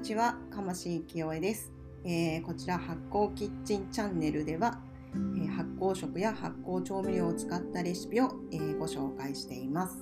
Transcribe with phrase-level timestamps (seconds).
[0.00, 1.70] にちは、かましい清江です、
[2.06, 4.80] えー、こちら発酵キッチンチャンネルでは、
[5.12, 9.98] えー、発酵食や発酵調味料を使ったレシピを、えー、ご紹介しています。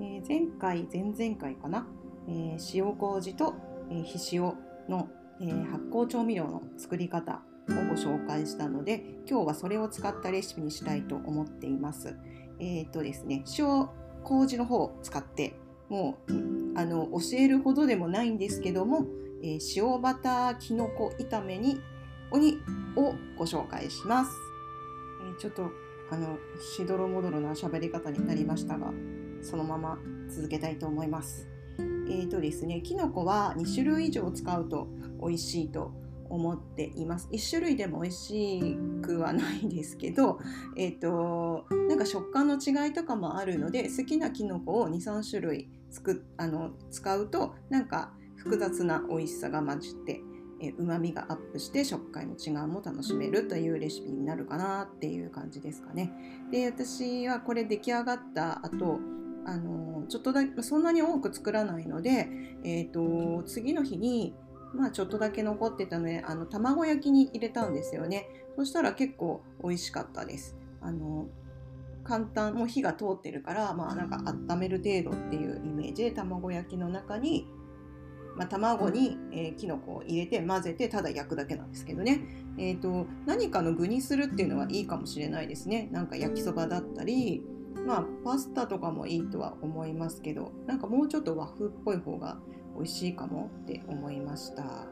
[0.00, 1.86] え前回、前々回かな、
[2.26, 3.54] え塩麹と、
[3.92, 4.54] えひ塩
[4.88, 5.08] の、
[5.40, 12.16] え発酵調味料の作り方をご紹介したので、今日はそれを使ったレシピにしたいと思っています。
[12.58, 13.88] えっ、とですね、塩
[14.24, 15.54] 麹の方を使って
[15.94, 16.32] もう
[16.76, 19.06] あの教えるほどでもないんですけども、
[19.44, 21.80] えー、塩バターきのこ炒めに
[22.32, 22.58] 鬼
[22.96, 24.32] をご紹介します、
[25.28, 25.70] えー、ちょっと
[26.10, 26.36] あの
[26.76, 28.92] しどろもどろな喋り方になりましたが
[29.40, 29.96] そのまま
[30.28, 31.46] 続けたいと思います
[32.06, 34.88] えーとですね、きのこは2種類以上使うと
[35.20, 35.92] 美味しいと
[36.28, 37.28] 思っています。
[37.32, 40.38] 1種類でも美味しくはないですけど、
[40.76, 50.20] えーと、なんか食感の違いとかもあるので好きなきのこを23種類つくあの使うとなんか複雑な美味しさが混じって
[50.78, 56.12] うまみがアップして食感の違いも楽しめるというレシピになるかなっていう感じですかね。
[56.50, 58.98] で私はこれ出来上がった後
[59.46, 62.28] あのちょっとだけそんなに多く作らないので、
[62.64, 64.34] えーと次の日に
[64.74, 71.28] まあ、ちょっとだけ残ってたのであの卵焼きに入れたんですよねそしたら結構美味しかったですあの
[72.04, 77.48] 簡単もう火が通ってるからまあなんか温める程度っていうイメージで卵焼きの中に、
[78.36, 82.22] まあ、卵に、えー、きのこを入れて混ぜてただ焼くだけなんですけどね、
[82.58, 87.42] えーと、何かの具にするっていうのはいいかもしれないですねなんか焼きそばだったり
[87.86, 92.38] まあパスタとかもいいとは思いますけどなんかもうちょっと和風っぽい方が
[92.76, 94.86] 美味しいかもって思いました。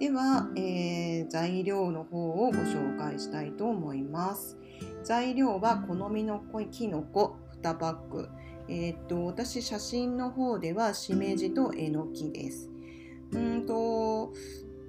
[0.00, 4.58] では、えー、材料の方をご紹介したいと思います。
[5.04, 8.28] 材料は好みの濃いきのこ2パック。
[8.68, 12.70] えー、っと、私写真の方ではしめじとえのきです。
[13.32, 14.32] うんと、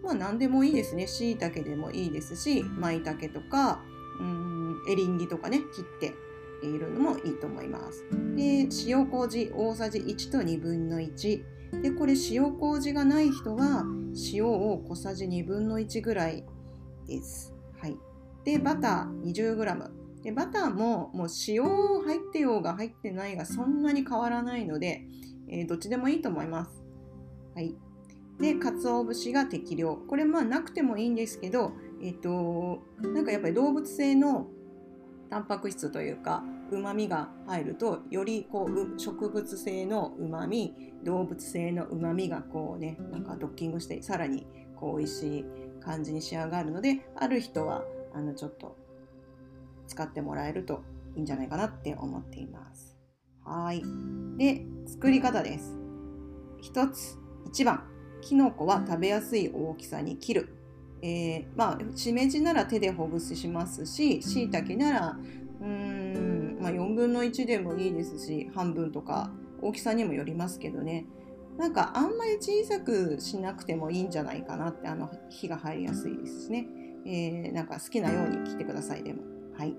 [0.03, 1.07] まあ何でもいいですね。
[1.07, 3.83] しいたけでもいいですし、まいたけとか、
[4.19, 6.13] うんエリンギとかね、切って
[6.65, 8.05] いるのもいいと思います。
[8.35, 11.55] で、塩麹大さじ1と2分の1。
[11.81, 13.85] でこれ塩麹がない人は
[14.33, 16.43] 塩を小さじ1分の1ぐらい
[17.07, 17.53] です。
[17.79, 17.97] はい、
[18.43, 25.03] でバター 20g でバターももう塩入ってようが入ってないがそんなに変わらないので、
[25.47, 26.83] えー、どっちでもいいと思います。
[27.53, 27.75] はい、
[28.39, 34.47] で鰹節が適量これまあなくてもいいんですけどえっ、ー、となんかやっぱり動物性の
[35.29, 45.45] タンパク質というかうまみが入るとよりこう植物性のうまみ動物性のうまみがこうねなんかドッキングしてさらにこう美味しい
[45.81, 47.83] 感じに仕上がるのである人は
[48.15, 48.75] あのちょっと
[49.87, 50.83] 使ってもらえると
[51.15, 52.95] いいんじゃないかなって思っています。
[53.43, 53.83] はい
[54.37, 55.77] で作り方です。
[56.63, 57.17] 1つ
[57.51, 57.83] 1番
[58.21, 60.49] きのこは食べやすい大きさに切る。
[61.01, 65.17] えー、まあしめじなら手でほぐしますししいたけなら
[65.61, 69.29] うーん、まあ、4分の1でもいいですし半分とか
[69.61, 71.05] 大きさにもよりますけどね
[71.57, 76.67] なんかあんまり小さくしなくてもいいんじゃないかなってあの火が入りやすいですね、
[77.05, 79.21] えー、なんか好きなように切ってくださいでも
[79.57, 79.75] はい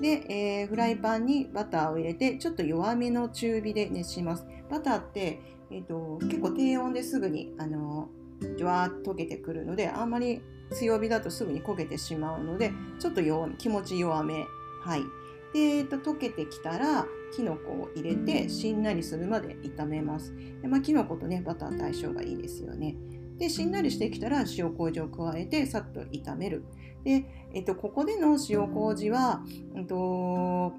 [0.00, 5.40] で、えー、フライパンにバターを入れてちょっと弱めの中火で熱しますバターって、
[5.70, 8.08] えーと、結構低温ですぐにあの
[8.40, 10.40] ジュワーッと溶けてくるのであんまり
[10.72, 14.46] 強火だとすぐに焦げてしまうのでちょっと弱気持ち弱め
[14.82, 15.02] はい
[15.52, 20.34] で、えっと、溶けてきたらきのこを入れてしんなりするまで炒めます。
[20.62, 22.96] でまあ、きのことねバター相性がいいですよね。
[23.40, 26.62] でしんなりしてきたら塩麹を加えてさっと炒める。
[27.02, 27.24] で、
[27.54, 29.42] えっと、ここでの塩麹は、
[29.74, 30.74] うんと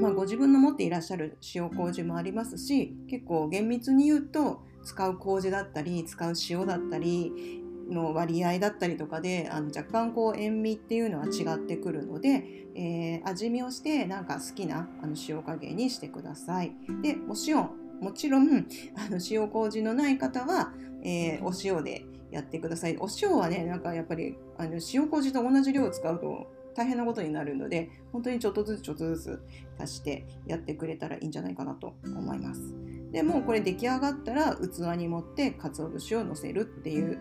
[0.00, 12.44] まあ、ご自分の持っていらっしゃる塩麹もありますし結構厳密に言うと使う麹だったり使う塩だったりの割合だったりとかであの若干こう塩味っていうのは違ってくるので、
[12.74, 16.74] えー、味見をしてなんか好きなあの塩加減にしてください。
[17.02, 18.66] でお塩もちろん
[18.96, 22.98] あの塩麹のない方は、えー、お塩でやってください。
[22.98, 29.42] お塩はねなんかやっぱりあの塩麹と同じ量を使うと大変なことになるので本当にちょっとずつちょっとずつ
[29.78, 32.74] 足してやってくれたらいいんじゃないかなと思います。
[33.10, 37.18] でもうこれ出来上がったら器に盛って鰹節をのせるっていう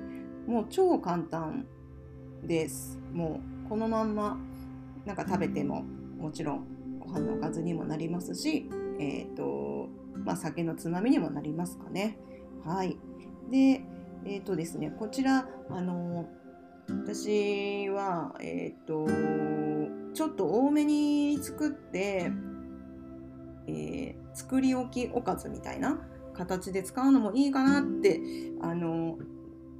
[0.47, 1.65] もう超簡単
[2.43, 2.99] です。
[3.13, 4.37] もうこのまんま
[5.05, 5.83] なんか食べても
[6.17, 6.65] もちろん
[6.99, 8.69] ご飯のおかずにもなりますし、
[8.99, 12.17] えーとまあ、酒のつまみにもなりますかね。
[12.65, 12.97] はい。
[13.51, 13.83] で、
[14.25, 16.29] えっ、ー、とですね、こちら、あの
[16.87, 19.07] 私は、えっ、ー、と
[20.13, 22.31] ちょっと多めに作って、
[23.67, 25.99] えー、作り置きおかずみたいな
[26.33, 28.19] 形で使うのもいいかなって
[28.61, 29.17] あの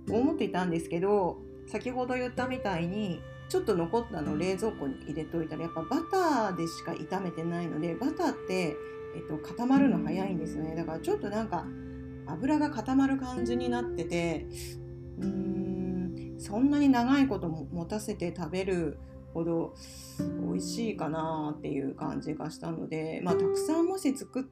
[0.10, 1.38] 思っていたんですけど
[1.68, 8.76] 先ほど言ったみたいにちょっと残ったのを冷蔵庫に入れといたらやっぱバターでしか炒めてないのでバターって、
[9.16, 10.76] えっと、固まるの早いんですよね。
[10.76, 11.66] だからちょっとなんか
[12.26, 14.48] 油が固まる感じになってて
[15.20, 18.98] うーんそんなに長いこと持たせて食べる
[19.34, 19.74] ほど
[20.20, 24.44] 美味しいかなっていう感じがしたので、まあ、たくさんもし作っ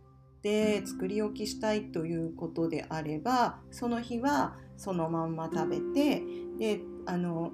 [0.41, 6.23] て作り置きしたいということであればその日はそのまんま食べて
[6.57, 7.51] であの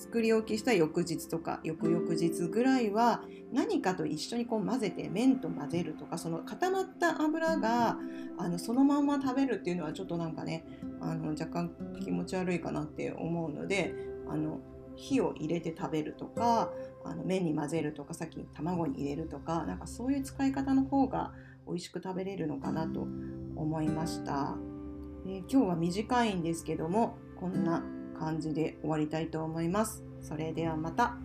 [0.00, 7.98] 作り置きした翌日とか翌々日ぐらいは何かと一緒にこう混ぜて麺と混ぜるとかその固まった油が
[8.38, 10.64] あのそのまま食べるっていうのはちょっとなんかね
[11.02, 11.70] あの若干
[12.02, 13.94] 気持ち悪いかなって思うので
[14.26, 14.60] あの
[14.96, 16.70] 火を入れて食べるとか
[17.04, 21.32] あの麺に混ぜるとかさっき卵に入れるとかなんかそういう使い方の方が
[21.66, 23.06] 美味しく食べれるのかなと
[23.54, 24.56] 思いました。
[25.26, 27.84] で今日は短いんですけどもこんな
[28.20, 30.04] 感じで終わりたいと思います。
[30.20, 31.16] それではまた。